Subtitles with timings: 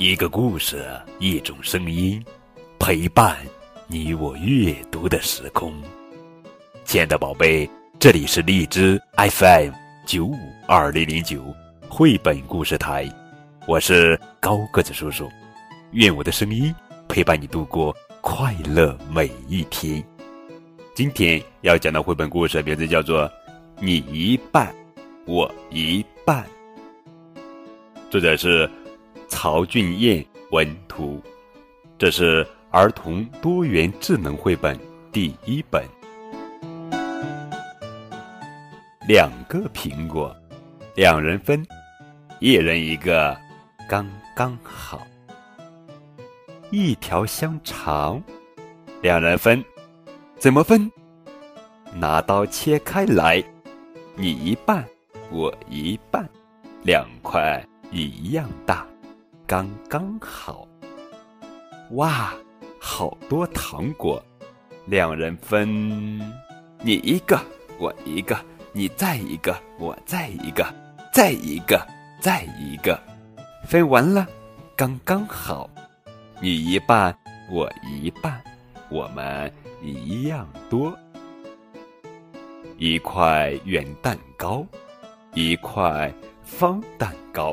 [0.00, 0.82] 一个故事，
[1.18, 2.24] 一种声音，
[2.78, 3.36] 陪伴
[3.86, 5.74] 你我阅读的时空。
[6.86, 7.68] 亲爱的宝贝，
[7.98, 9.72] 这里是荔枝 FM
[10.06, 11.54] 九五二零零九
[11.86, 13.06] 绘本故事台，
[13.68, 15.28] 我是高个子叔叔。
[15.90, 16.74] 愿我的声音
[17.06, 20.02] 陪伴你度过快乐每一天。
[20.94, 23.24] 今天要讲的绘本故事名字叫做
[23.78, 24.74] 《你一半，
[25.26, 26.42] 我一半》，
[28.08, 28.66] 作者是
[29.30, 31.22] 曹俊彦文图，
[31.96, 34.78] 这是儿童多元智能绘本
[35.10, 35.82] 第一本。
[39.08, 40.36] 两个苹果，
[40.94, 41.64] 两人分，
[42.40, 43.34] 一人一个，
[43.88, 45.00] 刚刚好。
[46.70, 48.22] 一条香肠，
[49.00, 49.64] 两人分，
[50.36, 50.90] 怎么分？
[51.94, 53.42] 拿刀切开来，
[54.16, 54.84] 你一半，
[55.30, 56.28] 我一半，
[56.82, 58.86] 两块一样大，
[59.50, 60.64] 刚刚好。
[61.94, 62.32] 哇，
[62.80, 64.22] 好多糖果，
[64.86, 65.66] 两人分，
[66.84, 67.36] 你一个，
[67.76, 68.38] 我一个，
[68.72, 70.64] 你再一个，我再一个，
[71.12, 71.84] 再一个，
[72.20, 72.96] 再一个，
[73.66, 74.24] 分完了，
[74.76, 75.68] 刚刚好。
[76.40, 77.12] 你一半，
[77.50, 78.40] 我一半，
[78.88, 80.96] 我们一样多。
[82.78, 84.64] 一块圆蛋糕，
[85.34, 87.52] 一块方蛋糕，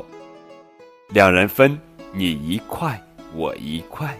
[1.08, 1.76] 两人分，
[2.18, 3.00] 你一块，
[3.32, 4.12] 我一块。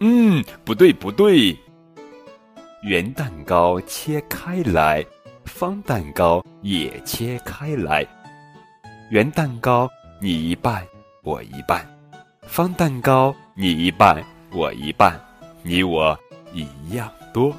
[0.00, 1.56] 嗯，不对不对，
[2.82, 5.06] 圆蛋糕切开来，
[5.44, 8.04] 方蛋糕也切开来。
[9.12, 9.88] 圆蛋糕
[10.20, 10.84] 你一半，
[11.22, 11.86] 我一半。
[12.42, 15.16] 方蛋糕，你一半，我一半，
[15.62, 16.18] 你我
[16.52, 17.54] 一样多。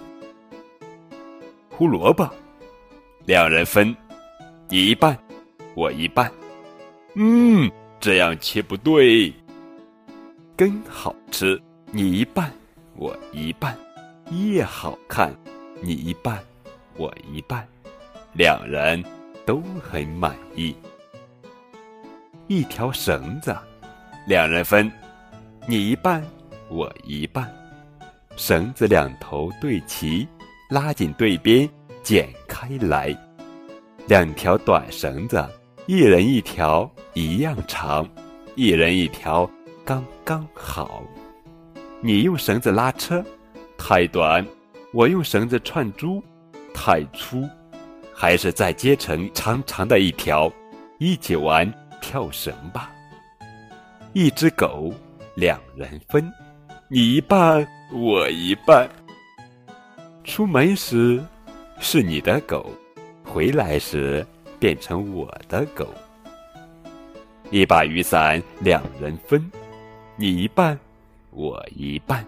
[1.69, 2.30] 胡萝卜，
[3.25, 3.95] 两人分，
[4.67, 5.17] 你一半，
[5.73, 6.30] 我一半。
[7.16, 9.33] 嗯，这样切不对。
[10.60, 11.58] 根好吃，
[11.90, 12.52] 你一半，
[12.97, 13.78] 我一半。
[14.30, 15.34] 叶好看，
[15.81, 16.38] 你一半，
[16.97, 17.66] 我一半，
[18.34, 19.02] 两人
[19.46, 20.75] 都很满意。
[22.48, 23.56] 一条绳子。
[24.28, 24.92] 两人分，
[25.66, 26.22] 你一半，
[26.68, 27.50] 我一半。
[28.36, 30.28] 绳子两头对齐，
[30.69, 31.69] 拉紧对边，
[32.03, 33.18] 剪开来。
[34.08, 35.42] 两条短绳子，
[35.88, 38.06] 一人一条，一样长，
[38.56, 39.50] 一人一条，
[39.89, 41.01] 刚刚好。
[42.00, 43.25] 你用绳子拉车，
[43.75, 44.45] 太短；
[44.94, 46.23] 我用绳子串珠，
[46.75, 47.44] 太粗。
[48.13, 50.51] 还是再接成长长的一条，
[51.00, 52.91] 一起玩跳绳吧。
[54.13, 54.94] 一只狗，
[55.33, 56.31] 两人分，
[56.88, 58.88] 你一半，我一半。
[60.23, 61.19] 出门时
[61.79, 62.71] 是你的狗，
[63.23, 64.23] 回来时
[64.59, 65.91] 变成我的狗。
[67.50, 69.44] 一把雨伞，两人分，
[70.22, 70.78] 你一半，
[71.31, 72.28] 我一半。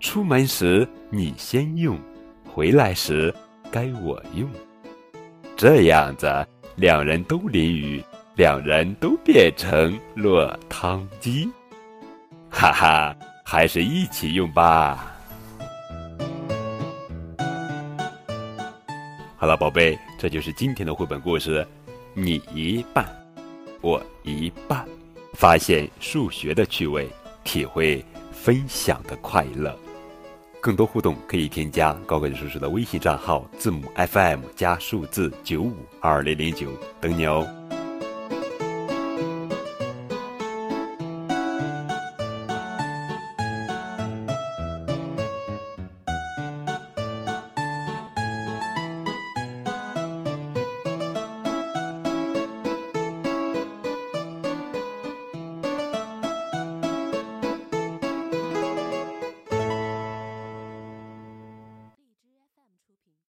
[0.00, 1.96] 出门时你先用，
[2.44, 3.32] 回来时
[3.70, 4.50] 该我用。
[5.56, 6.26] 这样子，
[6.74, 8.02] 两人都淋雨。
[8.34, 11.48] 两人都变成落汤鸡，
[12.50, 15.16] 哈哈，还是一起用吧。
[19.36, 21.64] 好了，宝贝，这就是今天的绘本故事。
[22.12, 23.06] 你一半，
[23.80, 24.84] 我一半，
[25.38, 27.08] 发现数学的趣味，
[27.44, 29.72] 体会分享的快乐。
[30.60, 37.46] 更多互动可以添加高个子叔叔的微信账号，字母 FM 加数字九五二零零九，等你哦。